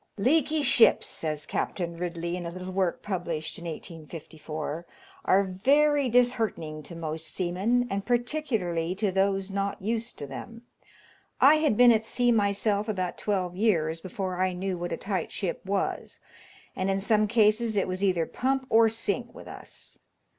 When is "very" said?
5.43-6.09